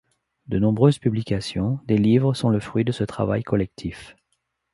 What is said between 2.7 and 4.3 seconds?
de ce travail collectif.